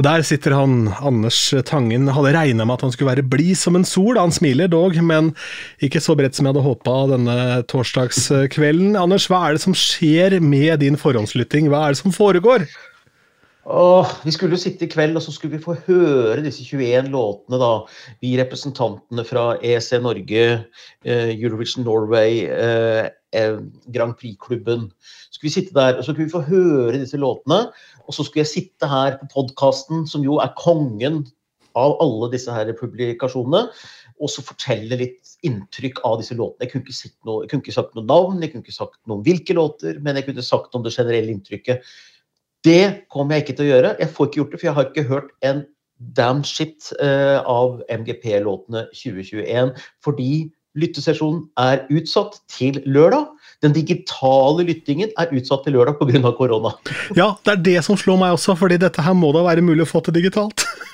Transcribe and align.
Og 0.00 0.04
Der 0.06 0.22
sitter 0.24 0.54
han, 0.56 0.86
Anders 1.04 1.52
Tangen. 1.68 2.08
Hadde 2.08 2.30
regna 2.32 2.64
med 2.64 2.78
at 2.78 2.84
han 2.86 2.92
skulle 2.94 3.10
være 3.10 3.26
blid 3.28 3.58
som 3.60 3.76
en 3.76 3.84
sol. 3.84 4.16
Han 4.16 4.32
smiler 4.32 4.70
dog, 4.72 4.96
men 5.04 5.34
ikke 5.84 6.00
så 6.00 6.14
bredt 6.16 6.38
som 6.38 6.46
jeg 6.48 6.54
hadde 6.54 6.62
håpa 6.64 6.94
denne 7.10 7.34
torsdagskvelden. 7.68 8.96
Anders, 8.96 9.26
hva 9.28 9.42
er 9.44 9.58
det 9.58 9.62
som 9.66 9.76
skjer 9.76 10.38
med 10.40 10.80
din 10.80 10.96
forhåndslytting? 10.96 11.68
Hva 11.68 11.82
er 11.84 11.92
det 11.92 12.00
som 12.00 12.16
foregår? 12.16 12.64
Åh, 13.68 14.14
vi 14.24 14.32
skulle 14.32 14.56
jo 14.56 14.62
sitte 14.62 14.86
i 14.86 14.90
kveld, 14.90 15.20
og 15.20 15.26
så 15.26 15.36
skulle 15.36 15.58
vi 15.58 15.66
få 15.66 15.76
høre 15.84 16.40
disse 16.46 16.64
21 16.64 17.12
låtene, 17.12 17.60
da. 17.60 17.72
Vi 18.24 18.32
representantene 18.40 19.28
fra 19.28 19.50
EC 19.60 19.98
Norge, 20.00 20.46
eh, 21.04 21.34
Eurovision 21.36 21.84
Norway, 21.84 22.46
eh, 22.48 23.12
Grand 23.32 24.16
Prix-klubben. 24.18 24.88
Så 25.30 25.38
Skulle 25.38 25.48
vi 25.48 25.54
sitte 25.54 25.76
der, 25.76 25.98
og 25.98 26.04
så 26.04 26.12
skulle 26.12 26.26
vi 26.26 26.34
få 26.34 26.44
høre 26.46 26.98
disse 26.98 27.20
låtene. 27.20 27.68
Og 28.06 28.16
så 28.16 28.24
skulle 28.26 28.44
jeg 28.44 28.52
sitte 28.54 28.88
her 28.90 29.18
på 29.20 29.30
podkasten, 29.34 30.06
som 30.10 30.24
jo 30.26 30.40
er 30.42 30.54
kongen 30.58 31.22
av 31.78 31.96
alle 32.02 32.30
disse 32.32 32.52
her 32.52 32.70
publikasjonene, 32.74 33.68
og 34.20 34.30
så 34.32 34.42
fortelle 34.44 34.98
litt 35.00 35.36
inntrykk 35.46 36.02
av 36.04 36.18
disse 36.20 36.36
låtene. 36.36 36.66
Jeg 36.66 36.72
kunne 36.72 36.90
ikke, 36.90 37.12
noe, 37.28 37.42
jeg 37.44 37.52
kunne 37.52 37.64
ikke 37.64 37.76
sagt 37.76 37.96
noe 37.96 38.08
navn, 38.08 38.40
jeg 38.42 38.52
kunne 38.52 38.66
ikke 38.66 38.76
sagt 38.76 38.98
noe 39.06 39.20
om 39.20 39.26
hvilke 39.26 39.56
låter, 39.56 40.00
men 40.04 40.18
jeg 40.18 40.28
kunne 40.28 40.44
sagt 40.44 40.76
om 40.76 40.84
det 40.84 40.92
generelle 40.96 41.32
inntrykket. 41.32 41.92
Det 42.66 43.06
kommer 43.12 43.36
jeg 43.38 43.46
ikke 43.46 43.58
til 43.60 43.68
å 43.68 43.70
gjøre. 43.70 43.92
Jeg 44.02 44.12
får 44.16 44.28
ikke 44.28 44.40
gjort 44.42 44.50
det, 44.54 44.60
for 44.60 44.68
jeg 44.68 44.76
har 44.76 44.88
ikke 44.90 45.08
hørt 45.08 45.30
en 45.48 45.62
damn 46.16 46.42
shit 46.44 46.90
uh, 47.00 47.40
av 47.48 47.80
MGP-låtene 47.92 48.86
2021. 48.92 49.72
Fordi 50.04 50.32
lyttesesjonen 50.78 51.44
er 51.58 51.84
utsatt 51.90 52.38
til 52.50 52.80
lørdag. 52.86 53.26
Den 53.64 53.74
digitale 53.76 54.64
lyttingen 54.68 55.10
er 55.20 55.32
utsatt 55.36 55.66
til 55.66 55.76
lørdag 55.76 55.98
pga. 55.98 56.32
korona. 56.36 56.74
Ja, 57.16 57.34
det 57.44 57.52
er 57.52 57.64
det 57.64 57.80
som 57.84 57.98
slår 57.98 58.20
meg 58.20 58.36
også, 58.36 58.56
fordi 58.56 58.78
dette 58.80 59.02
her 59.02 59.16
må 59.16 59.32
da 59.36 59.44
være 59.44 59.64
mulig 59.66 59.84
å 59.84 59.90
få 59.90 60.04
til 60.04 60.16
digitalt? 60.20 60.64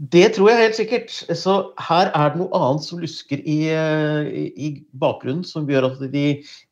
Det 0.00 0.30
tror 0.32 0.48
jeg 0.48 0.60
helt 0.62 0.76
sikkert. 0.78 1.10
Så 1.36 1.54
her 1.76 2.08
er 2.16 2.30
det 2.32 2.40
noe 2.40 2.56
annet 2.56 2.86
som 2.86 3.02
lusker 3.02 3.42
i, 3.44 3.58
i, 3.68 4.44
i 4.56 4.68
bakgrunnen, 4.96 5.44
som 5.44 5.68
gjør 5.68 5.90
at 5.90 5.98
de 6.08 6.22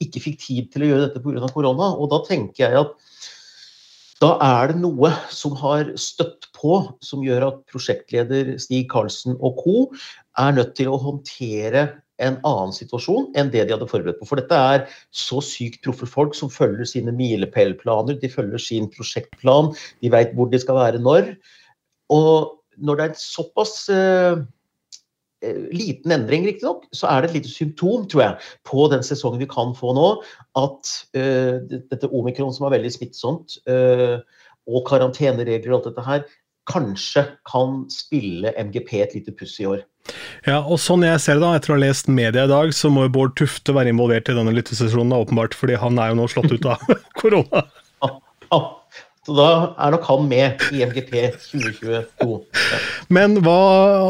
ikke 0.01 0.23
fikk 0.25 0.39
tid 0.41 0.71
til 0.73 0.87
å 0.87 0.89
gjøre 0.89 1.03
dette 1.03 1.21
pga. 1.21 1.51
korona. 1.53 1.91
Og 2.01 2.09
da 2.09 2.23
tenker 2.25 2.65
jeg 2.65 2.79
at 2.81 2.95
da 4.19 4.33
er 4.43 4.73
det 4.73 4.81
noe 4.81 5.13
som 5.31 5.53
har 5.61 5.93
støtt 6.01 6.49
på, 6.57 6.81
som 7.05 7.21
gjør 7.23 7.51
at 7.51 7.61
prosjektleder 7.71 8.57
Stig 8.59 8.89
Karlsen 8.91 9.37
og 9.37 9.61
co. 9.61 9.77
er 10.41 10.57
nødt 10.57 10.73
til 10.79 10.89
å 10.89 10.99
håndtere 10.99 11.85
en 12.25 12.39
annen 12.47 12.75
situasjon 12.75 13.31
enn 13.39 13.51
det 13.53 13.65
de 13.67 13.75
hadde 13.75 13.89
forberedt 13.91 14.19
på. 14.21 14.29
For 14.29 14.41
dette 14.41 14.59
er 14.75 14.85
så 15.15 15.41
sykt 15.45 15.83
proffe 15.87 16.09
folk 16.11 16.37
som 16.39 16.53
følger 16.53 16.89
sine 16.89 17.15
milepælplaner, 17.15 18.19
de 18.19 18.31
følger 18.33 18.63
sin 18.63 18.91
prosjektplan, 18.95 19.73
de 20.03 20.13
veit 20.13 20.35
hvor 20.37 20.51
de 20.51 20.61
skal 20.63 20.79
være 20.81 21.03
når. 21.03 21.35
Og 22.15 22.55
når 22.79 22.99
det 22.99 23.05
er 23.05 23.13
en 23.13 23.21
såpass 23.21 23.75
eh, 23.93 24.41
liten 25.75 26.15
endring, 26.15 26.47
riktignok, 26.49 26.87
så 26.95 27.11
er 27.11 27.23
det 27.23 27.31
et 27.31 27.39
lite 27.39 27.53
symptom, 27.53 28.09
tror 28.11 28.25
jeg, 28.25 28.51
på 28.67 28.89
den 28.93 29.05
sesongen 29.07 29.43
vi 29.43 29.51
kan 29.51 29.75
få 29.79 29.95
nå, 29.97 30.09
at 30.59 30.93
eh, 31.19 31.63
dette 31.91 32.11
omikron 32.11 32.55
som 32.55 32.69
er 32.69 32.79
veldig 32.79 32.93
smittsomt, 32.97 33.61
eh, 33.71 34.19
og 34.69 34.85
karanteneregler 34.89 35.73
og 35.73 35.81
alt 35.81 35.91
dette 35.91 36.07
her, 36.07 36.27
kanskje 36.69 37.25
kan 37.49 37.87
spille 37.93 38.53
MGP 38.61 38.91
et 39.01 39.15
lite 39.17 39.33
puss 39.33 39.57
i 39.63 39.69
år. 39.69 39.87
Ja, 40.47 40.61
og 40.61 40.79
sånn 40.83 41.07
jeg 41.07 41.19
ser 41.23 41.39
det 41.39 41.45
da, 41.45 41.55
etter 41.59 41.73
å 41.73 41.77
ha 41.77 41.83
lest 41.83 42.11
media 42.13 42.47
i 42.47 42.51
dag, 42.51 42.73
så 42.77 42.91
må 42.93 43.07
jo 43.07 43.15
Bård 43.15 43.35
Tufte 43.41 43.75
være 43.75 43.93
involvert 43.95 44.31
i 44.31 44.37
denne 44.37 44.55
lyttesesjonen, 44.55 45.17
åpenbart, 45.17 45.57
fordi 45.59 45.79
han 45.81 45.99
er 45.99 46.13
jo 46.13 46.21
nå 46.21 46.29
slått 46.31 46.53
ut 46.55 46.69
av 46.69 46.85
korona. 47.21 47.65
Ah, 48.05 48.19
ah. 48.55 48.69
Så 49.29 49.35
da 49.37 49.49
er 49.77 49.93
nok 49.93 50.07
han 50.09 50.23
med 50.25 50.63
i 50.73 50.79
MGP 50.89 51.11
2022. 51.51 52.37
Ja. 52.57 52.79
Men 53.13 53.35
hva 53.45 53.59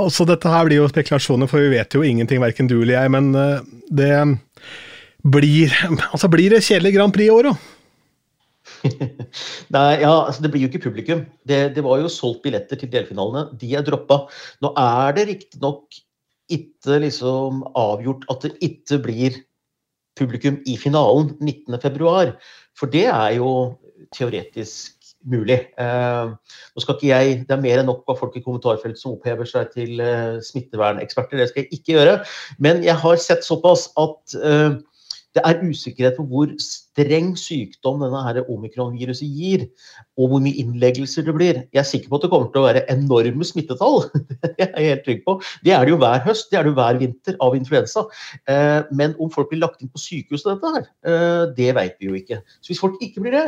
altså 0.05 0.23
Dette 0.29 0.53
her 0.53 0.69
blir 0.69 0.79
jo 0.79 0.91
spekulasjoner, 0.93 1.51
for 1.51 1.65
vi 1.65 1.73
vet 1.73 1.97
jo 1.97 2.05
ingenting, 2.07 2.39
verken 2.39 2.71
du 2.71 2.77
eller 2.77 2.95
jeg. 3.01 3.13
Men 3.17 3.33
eh, 3.35 3.65
det 3.91 4.13
blir 5.27 5.75
Altså, 6.13 6.31
blir 6.31 6.55
det 6.55 6.63
kjedelig 6.63 6.95
Grand 6.95 7.17
Prix 7.17 7.27
i 7.27 7.35
år, 7.35 7.51
da? 7.51 7.57
Nei, 9.75 9.91
ja, 10.05 10.13
altså 10.13 10.45
Det 10.45 10.53
blir 10.53 10.69
jo 10.69 10.71
ikke 10.71 10.85
publikum. 10.87 11.25
Det, 11.43 11.61
det, 11.75 11.83
var 11.83 11.99
jo 11.99 12.13
solgt 12.13 12.45
billetter 12.47 12.79
til 12.79 12.93
delfinalene. 12.93 13.49
De 13.59 13.73
er 13.75 13.83
droppa. 13.87 14.23
Nå 14.63 14.71
er 14.79 15.19
det 15.19 15.27
riktignok 15.33 15.99
ikke 16.53 17.01
liksom 17.05 17.63
avgjort 17.79 18.27
at 18.33 18.47
det 18.47 18.55
ikke 18.65 19.01
blir 19.05 19.43
publikum 20.19 20.59
i 20.67 20.77
finalen 20.81 21.35
19.2. 21.41 22.33
For 22.79 22.91
det 22.91 23.07
er 23.11 23.37
jo 23.39 23.51
teoretisk 24.15 24.99
mulig. 25.29 25.59
Eh, 25.81 26.31
nå 26.31 26.83
skal 26.83 26.97
ikke 26.97 27.11
jeg, 27.11 27.41
Det 27.47 27.55
er 27.55 27.63
mer 27.63 27.81
enn 27.81 27.91
nok 27.91 28.07
av 28.09 28.21
folk 28.21 28.37
i 28.39 28.43
kommentarfeltet 28.45 29.01
som 29.01 29.17
opphever 29.17 29.49
seg 29.49 29.73
til 29.75 30.01
eh, 30.03 30.39
smitteverneksperter. 30.45 31.41
Det 31.41 31.49
skal 31.51 31.65
jeg 31.65 31.81
ikke 31.81 31.97
gjøre. 31.97 32.15
Men 32.59 32.85
jeg 32.87 32.97
har 33.03 33.19
sett 33.23 33.47
såpass 33.47 33.89
at 33.99 34.39
eh, 34.39 34.79
det 35.37 35.43
er 35.45 35.61
usikkerhet 35.61 36.17
på 36.17 36.25
hvor 36.31 36.53
streng 36.63 37.35
sykdom 37.39 38.01
denne 38.03 38.21
her 38.25 38.41
omikron-viruset 38.49 39.29
gir, 39.29 39.67
og 40.19 40.33
hvor 40.33 40.43
mye 40.43 40.57
innleggelser 40.63 41.27
det 41.27 41.35
blir. 41.37 41.61
Jeg 41.75 41.83
er 41.83 41.89
sikker 41.89 42.11
på 42.11 42.19
at 42.19 42.25
det 42.25 42.31
kommer 42.33 42.49
til 42.55 42.63
å 42.63 42.67
være 42.67 42.85
enorme 42.93 43.47
smittetall. 43.47 44.09
Det 44.59 44.67
er 44.67 44.81
jeg 44.83 44.89
helt 44.89 45.05
trygg 45.07 45.21
på. 45.27 45.37
Det 45.65 45.73
er 45.75 45.85
det 45.85 45.93
jo 45.93 46.01
hver 46.01 46.25
høst, 46.25 46.49
det 46.51 46.59
er 46.59 46.67
det 46.67 46.73
jo 46.73 46.79
hver 46.79 46.99
vinter 47.01 47.37
av 47.45 47.55
influensa. 47.55 48.03
Eh, 48.51 48.81
men 48.99 49.15
om 49.23 49.31
folk 49.31 49.53
blir 49.53 49.63
lagt 49.63 49.85
inn 49.85 49.93
på 49.93 50.01
sykehus 50.03 50.43
til 50.45 50.55
dette 50.55 50.73
her, 50.75 50.89
eh, 51.07 51.45
det 51.59 51.71
vet 51.77 51.97
vi 52.01 52.11
jo 52.11 52.19
ikke. 52.19 52.41
Så 52.59 52.73
hvis 52.73 52.83
folk 52.83 52.99
ikke 53.05 53.23
blir 53.25 53.37
det, 53.37 53.47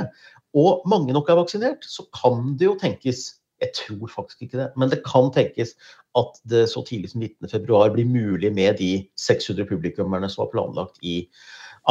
og 0.59 0.85
mange 0.91 1.15
nok 1.17 1.31
er 1.31 1.39
vaksinert, 1.41 1.87
så 1.87 2.07
kan 2.15 2.55
det 2.61 2.69
jo 2.69 2.79
tenkes 2.79 3.41
jeg 3.61 3.75
tror 3.77 4.09
faktisk 4.09 4.43
ikke 4.43 4.57
det, 4.57 4.69
men 4.81 4.89
det 4.89 5.03
kan 5.05 5.27
tenkes 5.35 5.75
at 6.19 6.39
det 6.49 6.63
så 6.71 6.83
tidlig 6.87 7.11
som 7.13 7.23
19.2 7.23 7.81
blir 7.95 8.09
mulig 8.09 8.53
med 8.57 8.79
de 8.81 8.93
600 9.21 9.69
publikummerne 9.69 10.31
som 10.33 10.47
var 10.47 10.53
planlagt 10.55 10.97
i 11.05 11.29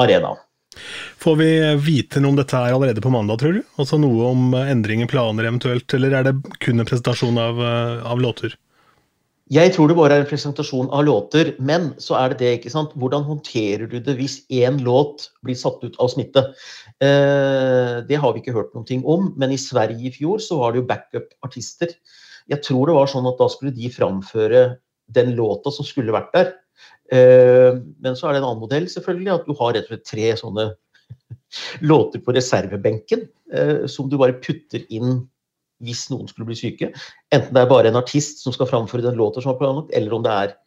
arena. 0.03 0.35
Får 1.19 1.35
vi 1.39 1.51
vite 1.83 2.21
noe 2.21 2.33
om 2.33 2.39
dette 2.39 2.55
her 2.55 2.75
allerede 2.75 3.03
på 3.03 3.11
mandag, 3.11 3.41
tror 3.41 3.57
du? 3.57 3.61
Altså 3.81 3.99
Noe 3.99 4.31
om 4.31 4.53
endringer, 4.55 5.09
planer 5.11 5.49
eventuelt, 5.49 5.93
eller 5.97 6.15
er 6.15 6.29
det 6.29 6.35
kun 6.63 6.79
en 6.79 6.87
presentasjon 6.87 7.39
av, 7.41 7.59
eh, 7.59 8.05
av 8.07 8.21
låter? 8.23 8.55
Jeg 9.49 9.71
tror 9.73 9.89
det 9.89 9.95
bare 9.97 10.13
er 10.13 10.21
en 10.21 10.29
presentasjon 10.29 10.91
av 10.93 11.07
låter, 11.07 11.55
men 11.57 11.87
så 11.97 12.13
er 12.19 12.29
det 12.29 12.37
det, 12.37 12.51
ikke 12.59 12.69
sant. 12.69 12.91
Hvordan 13.01 13.25
håndterer 13.25 13.89
du 13.89 13.97
det 13.97 14.13
hvis 14.19 14.43
én 14.53 14.77
låt 14.85 15.31
blir 15.41 15.57
satt 15.57 15.81
ut 15.81 15.97
av 15.97 16.11
smitte? 16.13 16.43
Eh, 17.01 17.95
det 18.05 18.19
har 18.21 18.35
vi 18.35 18.43
ikke 18.43 18.53
hørt 18.53 18.77
noe 18.77 18.99
om, 19.09 19.31
men 19.41 19.55
i 19.55 19.57
Sverige 19.57 20.05
i 20.05 20.13
fjor 20.13 20.37
så 20.37 20.59
var 20.61 20.71
det 20.71 20.83
jo 20.83 20.89
backup-artister. 20.91 21.97
Jeg 22.49 22.61
tror 22.61 22.91
det 22.91 22.97
var 22.99 23.09
sånn 23.09 23.25
at 23.25 23.41
da 23.41 23.49
skulle 23.49 23.73
de 23.73 23.89
framføre 23.89 24.63
den 25.09 25.33
låta 25.33 25.73
som 25.73 25.87
skulle 25.87 26.13
vært 26.13 26.29
der. 26.37 26.53
Eh, 27.11 27.79
men 28.03 28.15
så 28.17 28.29
er 28.29 28.35
det 28.35 28.43
en 28.43 28.49
annen 28.51 28.61
modell, 28.61 28.87
selvfølgelig, 28.91 29.33
at 29.33 29.49
du 29.49 29.55
har 29.57 29.75
rett 29.75 29.89
og 29.89 29.95
slett 29.95 30.07
tre 30.07 30.29
sånne 30.39 30.69
låter 31.91 32.23
på 32.23 32.35
reservebenken 32.35 33.27
eh, 33.53 33.85
som 33.89 34.09
du 34.09 34.17
bare 34.21 34.37
putter 34.41 34.85
inn 34.93 35.23
hvis 35.83 36.09
noen 36.11 36.27
skulle 36.27 36.49
bli 36.49 36.57
syke. 36.59 36.91
Enten 37.31 37.55
det 37.55 37.61
er 37.61 37.71
bare 37.71 37.91
en 37.91 37.99
artist 37.99 38.43
som 38.43 38.55
skal 38.55 38.67
framføre 38.69 39.05
den 39.05 39.17
låta 39.19 39.43
som 39.43 39.53
er 39.53 39.61
planlagt, 39.61 39.93
eller 39.95 40.15
om 40.17 40.25
det 40.25 40.33
er 40.35 40.57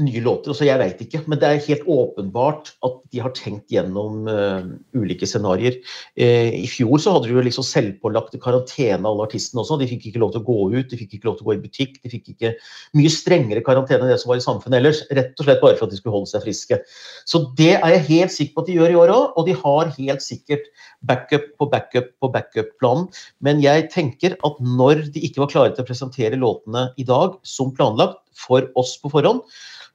nye 0.00 0.22
låter. 0.24 0.54
Så 0.56 0.64
jeg 0.64 0.80
veit 0.80 1.00
ikke, 1.04 1.20
men 1.28 1.40
det 1.40 1.48
er 1.48 1.64
helt 1.66 1.82
åpenbart 1.90 2.70
at 2.86 2.94
de 3.12 3.20
har 3.20 3.34
tenkt 3.36 3.72
gjennom 3.72 4.24
uh, 4.24 4.64
ulike 4.96 5.28
scenarioer. 5.28 5.76
Uh, 6.16 6.48
I 6.56 6.68
fjor 6.70 7.02
så 7.02 7.12
hadde 7.12 7.28
de 7.28 7.36
jo 7.36 7.44
liksom 7.44 7.66
selvpålagt 7.66 8.38
karantene, 8.40 9.04
alle 9.08 9.26
artistene 9.26 9.60
også. 9.60 9.76
De 9.82 9.90
fikk 9.90 10.08
ikke 10.08 10.22
lov 10.22 10.32
til 10.32 10.40
å 10.40 10.46
gå 10.46 10.56
ut, 10.78 10.88
de 10.88 11.00
fikk 11.00 11.18
ikke 11.18 11.28
lov 11.28 11.36
til 11.36 11.44
å 11.44 11.50
gå 11.50 11.56
i 11.58 11.62
butikk. 11.66 11.98
De 12.00 12.12
fikk 12.12 12.32
ikke 12.32 12.54
mye 12.96 13.12
strengere 13.12 13.64
karantene 13.66 14.06
enn 14.06 14.14
det 14.14 14.20
som 14.22 14.32
var 14.32 14.40
i 14.40 14.46
samfunnet 14.46 14.80
ellers. 14.80 15.02
Rett 15.12 15.36
og 15.36 15.48
slett 15.48 15.60
bare 15.60 15.76
for 15.76 15.88
at 15.88 15.92
de 15.92 16.00
skulle 16.00 16.16
holde 16.16 16.32
seg 16.32 16.46
friske. 16.46 16.80
Så 17.28 17.44
det 17.60 17.74
er 17.76 17.96
jeg 17.98 18.08
helt 18.08 18.36
sikker 18.38 18.56
på 18.56 18.64
at 18.64 18.72
de 18.72 18.78
gjør 18.80 18.96
i 18.96 18.98
år 19.02 19.14
òg, 19.18 19.28
og 19.36 19.48
de 19.50 19.58
har 19.60 19.92
helt 19.98 20.24
sikkert 20.24 20.72
backup 21.04 21.52
på 21.60 21.68
backup 21.68 22.08
på 22.22 22.32
backup-planen. 22.32 23.08
Men 23.44 23.60
jeg 23.60 23.90
tenker 23.92 24.40
at 24.40 24.64
når 24.64 25.06
de 25.12 25.26
ikke 25.28 25.44
var 25.44 25.52
klare 25.52 25.76
til 25.76 25.84
å 25.84 25.90
presentere 25.92 26.40
låtene 26.40 26.88
i 26.96 27.04
dag 27.04 27.36
som 27.44 27.76
planlagt 27.76 28.21
for 28.38 28.68
oss 28.78 28.96
på 29.02 29.12
forhånd, 29.12 29.42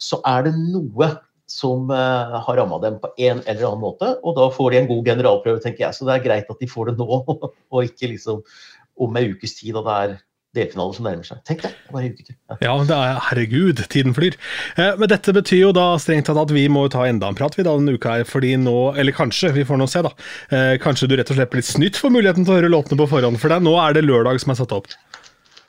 så 0.02 0.22
er 0.28 0.48
det 0.48 0.56
noe 0.58 1.14
som 1.48 1.88
uh, 1.90 2.38
har 2.44 2.60
ramma 2.60 2.80
dem 2.84 2.98
på 3.00 3.10
en 3.24 3.40
eller 3.46 3.70
annen 3.70 3.84
måte. 3.84 4.14
Og 4.24 4.36
da 4.38 4.50
får 4.54 4.74
de 4.74 4.82
en 4.82 4.90
god 4.90 5.12
generalprøve, 5.14 5.64
tenker 5.64 5.88
jeg. 5.88 5.96
Så 5.96 6.08
det 6.08 6.18
er 6.18 6.26
greit 6.26 6.52
at 6.52 6.64
de 6.64 6.70
får 6.70 6.92
det 6.92 6.98
nå, 7.00 7.22
og 7.74 7.84
ikke 7.88 8.12
liksom 8.14 8.44
om 8.98 9.20
ei 9.20 9.30
ukes 9.32 9.60
tid, 9.60 9.76
og 9.78 9.86
det 9.88 9.98
er 10.04 10.18
delfinale 10.58 10.96
som 10.96 11.08
nærmer 11.08 11.28
seg. 11.28 11.42
Tenk 11.48 11.64
det, 11.66 11.72
bare 11.92 12.08
en 12.08 12.16
uke 12.16 12.26
til. 12.26 12.36
Ja. 12.50 12.58
ja, 12.64 12.76
er, 12.96 13.20
herregud, 13.30 13.82
tiden 13.94 14.16
flyr. 14.18 14.38
Eh, 14.80 14.94
men 15.00 15.12
dette 15.12 15.34
betyr 15.36 15.68
jo 15.68 15.74
da 15.76 15.86
strengt 16.02 16.30
tatt 16.30 16.40
at 16.42 16.54
vi 16.56 16.66
må 16.72 16.86
ta 16.94 17.06
enda 17.08 17.30
en 17.30 17.38
prat 17.38 17.58
vi 17.58 17.66
da 17.68 17.76
denne 17.78 17.98
uka 17.98 18.18
her, 18.18 18.28
fordi 18.28 18.56
nå, 18.62 18.76
eller 18.98 19.16
kanskje, 19.16 19.54
vi 19.58 19.66
får 19.68 19.82
nå 19.82 19.90
se 19.92 20.04
da, 20.08 20.14
eh, 20.50 20.74
kanskje 20.82 21.12
du 21.12 21.18
rett 21.20 21.34
og 21.34 21.40
slett 21.40 21.54
blir 21.54 21.66
snytt 21.66 22.00
for 22.00 22.14
muligheten 22.14 22.48
til 22.48 22.56
å 22.56 22.60
høre 22.62 22.74
låtene 22.74 23.00
på 23.02 23.10
forhånd, 23.12 23.42
for 23.42 23.54
deg. 23.54 23.66
nå 23.66 23.76
er 23.84 23.98
det 23.98 24.08
lørdag 24.08 24.42
som 24.44 24.56
er 24.56 24.62
satt 24.62 24.76
opp. 24.76 24.90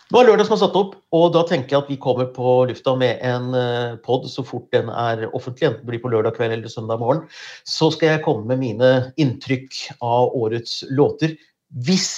Nå 0.08 0.22
er 0.22 0.30
lørdag 0.30 0.46
som 0.48 0.54
er 0.56 0.60
satt 0.62 0.76
opp, 0.78 0.94
og 1.12 1.26
da 1.34 1.42
tenker 1.44 1.74
jeg 1.74 1.82
at 1.82 1.88
vi 1.92 1.98
kommer 2.00 2.30
på 2.32 2.52
lufta 2.70 2.94
med 2.96 3.20
en 3.28 3.50
uh, 3.52 3.98
pod 4.00 4.24
så 4.32 4.40
fort 4.46 4.64
den 4.72 4.88
er 4.88 5.26
offentlig, 5.36 5.68
enten 5.68 5.82
det 5.82 5.90
blir 5.90 6.00
på 6.00 6.12
lørdag 6.14 6.38
kveld 6.38 6.54
eller 6.56 6.72
søndag 6.72 7.02
morgen. 7.02 7.26
Så 7.68 7.90
skal 7.92 8.14
jeg 8.14 8.22
komme 8.24 8.48
med 8.48 8.62
mine 8.62 8.92
inntrykk 9.20 9.76
av 10.00 10.32
årets 10.32 10.80
låter, 10.88 11.36
hvis 11.84 12.08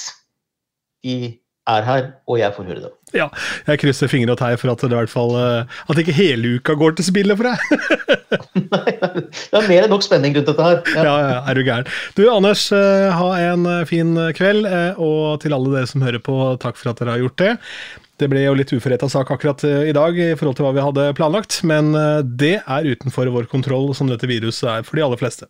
de 1.02 1.34
er 1.70 1.86
her, 1.88 2.06
og 2.30 2.38
jeg 2.38 2.54
får 2.54 2.70
høre 2.70 2.84
det. 2.86 2.92
Ja, 3.16 3.26
jeg 3.66 3.80
krysser 3.82 4.10
fingre 4.10 4.36
og 4.36 4.38
tær 4.38 4.58
for 4.60 4.70
at 4.70 4.82
det 4.84 4.92
i 4.92 4.98
hvert 4.98 5.10
fall 5.10 5.32
eh, 5.34 5.78
At 5.90 5.98
ikke 5.98 6.14
hele 6.14 6.56
uka 6.58 6.76
går 6.78 6.94
til 6.98 7.08
spillet 7.08 7.38
for 7.38 7.48
deg. 7.50 7.86
Nei, 8.70 8.92
det 9.00 9.56
er 9.58 9.66
mer 9.66 9.86
enn 9.86 9.90
nok 9.90 10.04
spenning 10.06 10.36
rundt 10.36 10.50
dette 10.50 10.66
her. 10.66 10.82
Ja, 10.94 11.14
ja, 11.18 11.40
er 11.50 11.58
du 11.58 11.64
gæren. 11.66 11.88
Du 12.18 12.22
Anders, 12.30 12.68
eh, 12.74 13.08
ha 13.16 13.30
en 13.50 13.66
eh, 13.66 13.86
fin 13.88 14.14
kveld, 14.36 14.68
og 15.00 15.40
til 15.42 15.56
alle 15.56 15.74
dere 15.74 15.90
som 15.90 16.04
hører 16.04 16.22
på, 16.22 16.36
takk 16.62 16.78
for 16.78 16.92
at 16.92 17.02
dere 17.02 17.16
har 17.16 17.24
gjort 17.24 17.40
det. 17.42 17.52
Det 18.20 18.28
ble 18.30 18.44
jo 18.44 18.54
litt 18.54 18.72
uforretta 18.76 19.08
sak 19.10 19.30
akkurat 19.32 19.64
i 19.64 19.94
dag 19.96 20.18
i 20.20 20.34
forhold 20.36 20.58
til 20.58 20.66
hva 20.66 20.74
vi 20.76 20.84
hadde 20.84 21.06
planlagt, 21.16 21.62
men 21.64 21.94
det 22.36 22.58
er 22.60 22.90
utenfor 22.92 23.30
vår 23.32 23.48
kontroll, 23.48 23.94
som 23.96 24.10
dette 24.12 24.28
viruset 24.28 24.68
er 24.68 24.84
for 24.84 25.00
de 25.00 25.06
aller 25.06 25.20
fleste. 25.22 25.48